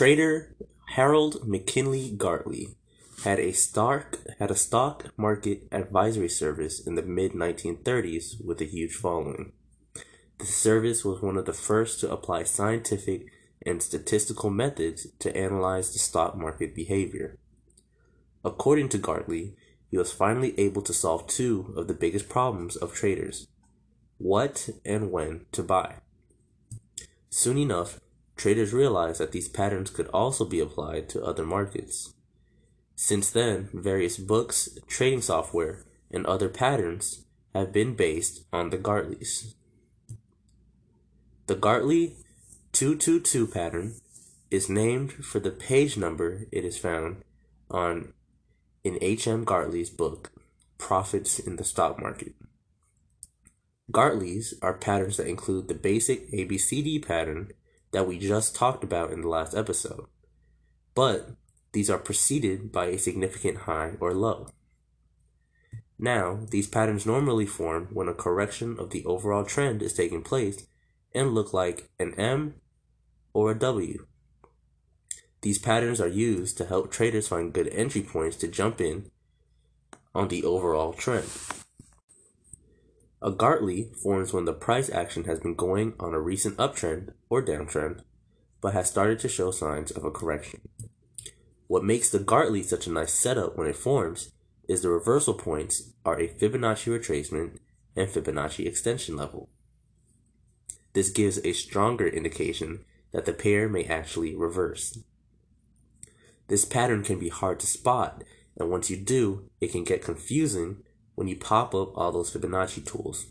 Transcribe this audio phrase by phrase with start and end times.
[0.00, 0.56] Trader
[0.94, 2.74] Harold McKinley Gartley
[3.22, 8.64] had a stock had a stock market advisory service in the mid 1930s with a
[8.64, 9.52] huge following.
[10.38, 13.26] The service was one of the first to apply scientific
[13.66, 17.36] and statistical methods to analyze the stock market behavior.
[18.42, 19.52] According to Gartley,
[19.90, 23.48] he was finally able to solve two of the biggest problems of traders
[24.16, 25.96] what and when to buy.
[27.28, 28.00] Soon enough,
[28.40, 32.14] traders realized that these patterns could also be applied to other markets.
[32.96, 39.52] Since then, various books, trading software, and other patterns have been based on the Gartleys.
[41.48, 42.14] The Gartley
[42.72, 43.96] 222 pattern
[44.50, 47.22] is named for the page number it is found
[47.70, 48.14] on
[48.82, 49.44] in H.M.
[49.44, 50.32] Gartley's book,
[50.78, 52.32] Profits in the Stock Market.
[53.92, 57.52] Gartleys are patterns that include the basic ABCD pattern
[57.92, 60.06] that we just talked about in the last episode,
[60.94, 61.30] but
[61.72, 64.48] these are preceded by a significant high or low.
[65.98, 70.66] Now, these patterns normally form when a correction of the overall trend is taking place
[71.14, 72.54] and look like an M
[73.34, 74.06] or a W.
[75.42, 79.10] These patterns are used to help traders find good entry points to jump in
[80.14, 81.28] on the overall trend.
[83.22, 87.44] A Gartley forms when the price action has been going on a recent uptrend or
[87.44, 88.00] downtrend,
[88.62, 90.60] but has started to show signs of a correction.
[91.66, 94.32] What makes the Gartley such a nice setup when it forms
[94.68, 97.58] is the reversal points are a Fibonacci retracement
[97.94, 99.50] and Fibonacci extension level.
[100.94, 104.98] This gives a stronger indication that the pair may actually reverse.
[106.48, 108.24] This pattern can be hard to spot,
[108.58, 110.82] and once you do, it can get confusing
[111.20, 113.26] when you pop up all those Fibonacci tools.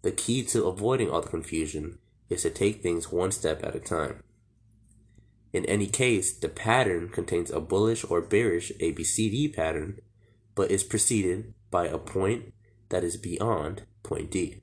[0.00, 1.98] The key to avoiding all the confusion
[2.30, 4.22] is to take things one step at a time.
[5.52, 9.98] In any case, the pattern contains a bullish or bearish ABCD pattern,
[10.54, 12.54] but is preceded by a point
[12.88, 14.62] that is beyond point D.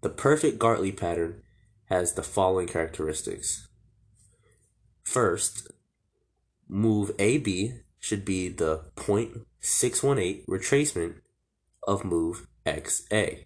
[0.00, 1.42] The perfect Gartley pattern
[1.90, 3.68] has the following characteristics.
[5.02, 5.70] First,
[6.66, 11.16] move AB should be the 0.618 retracement
[11.86, 13.44] of move XA.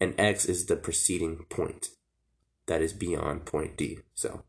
[0.00, 1.88] And X is the preceding point
[2.66, 3.98] that is beyond point D.
[4.14, 4.44] So,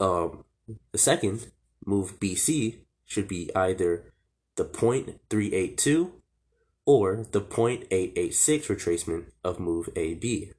[0.00, 0.44] um,
[0.92, 1.50] the second
[1.84, 4.12] move BC should be either
[4.56, 6.10] the 0.382
[6.86, 10.52] or the 0.886 retracement of move AB.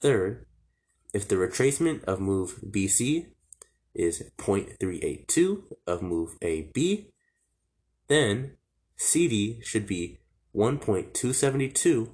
[0.00, 0.46] Third,
[1.12, 3.26] if the retracement of move BC
[3.94, 7.08] is 0.382 of move AB,
[8.08, 8.56] then
[8.96, 10.18] CD should be
[10.54, 12.10] 1.272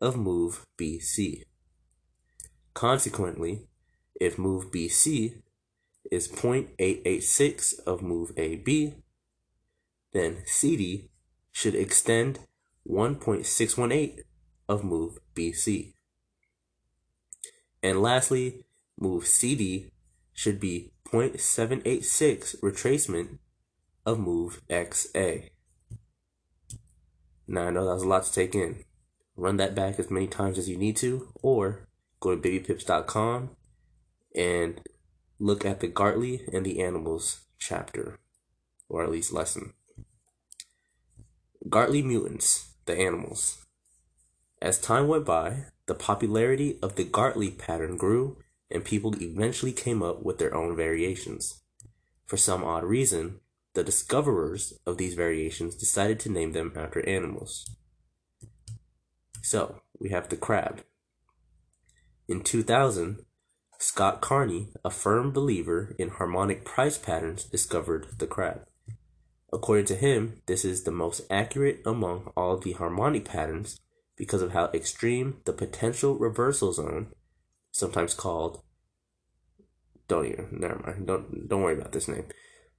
[0.00, 1.44] of move BC.
[2.74, 3.66] Consequently,
[4.20, 5.42] if move BC
[6.10, 8.94] is 0.886 of move AB,
[10.12, 11.10] then CD
[11.52, 12.40] should extend
[12.88, 14.20] 1.618
[14.68, 15.92] of move BC.
[17.82, 18.64] And lastly,
[18.98, 19.90] move CD
[20.40, 23.36] should be 0.786 retracement
[24.06, 25.50] of move XA.
[27.46, 28.84] Now I know that was a lot to take in.
[29.36, 31.86] Run that back as many times as you need to, or
[32.20, 33.50] go to babypips.com
[34.34, 34.80] and
[35.38, 38.18] look at the Gartley and the Animals chapter,
[38.88, 39.74] or at least lesson.
[41.68, 43.66] Gartley mutants, the animals.
[44.62, 48.38] As time went by, the popularity of the Gartley pattern grew,
[48.70, 51.62] and people eventually came up with their own variations.
[52.26, 53.40] For some odd reason,
[53.74, 57.76] the discoverers of these variations decided to name them after animals.
[59.42, 60.84] So, we have the crab.
[62.28, 63.24] In 2000,
[63.78, 68.66] Scott Carney, a firm believer in harmonic price patterns, discovered the crab.
[69.52, 73.80] According to him, this is the most accurate among all the harmonic patterns
[74.16, 77.08] because of how extreme the potential reversal zone,
[77.70, 78.62] sometimes called
[80.08, 82.26] don't even never mind don't don't worry about this name,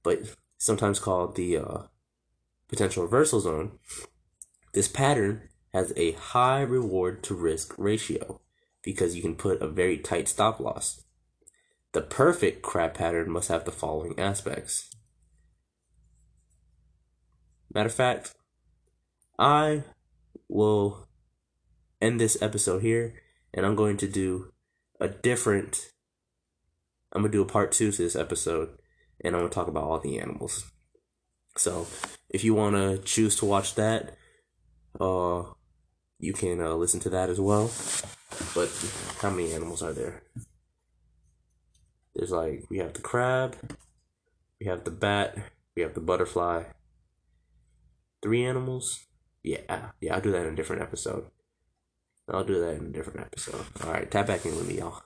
[0.02, 1.78] but sometimes called the uh,
[2.68, 3.78] potential reversal zone.
[4.74, 8.40] This pattern has a high reward to risk ratio
[8.82, 11.04] because you can put a very tight stop loss.
[11.92, 14.90] The perfect crab pattern must have the following aspects.
[17.72, 18.34] Matter of fact,
[19.38, 19.84] I
[20.48, 21.08] will
[22.00, 23.14] end this episode here
[23.54, 24.51] and I'm going to do
[25.02, 25.90] a different.
[27.12, 28.70] I'm gonna do a part two to this episode,
[29.22, 30.70] and I'm gonna talk about all the animals.
[31.56, 31.86] So,
[32.30, 34.16] if you wanna choose to watch that,
[35.00, 35.42] uh,
[36.18, 37.70] you can uh, listen to that as well.
[38.54, 38.70] But
[39.20, 40.22] how many animals are there?
[42.14, 43.56] There's like we have the crab,
[44.60, 45.36] we have the bat,
[45.74, 46.64] we have the butterfly.
[48.22, 49.00] Three animals.
[49.42, 51.26] Yeah, yeah, I'll do that in a different episode.
[52.32, 53.64] I'll do that in a different episode.
[53.84, 55.02] All right, tap back in with me, y'all.